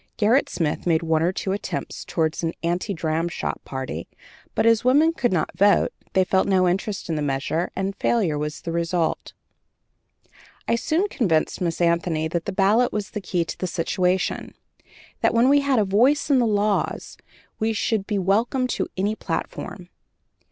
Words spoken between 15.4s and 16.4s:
we had a voice in